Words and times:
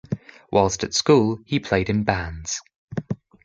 Whilst 0.51 0.83
at 0.83 0.95
school 0.95 1.37
he 1.45 1.59
played 1.59 1.87
in 1.87 2.03
bands. 2.05 2.59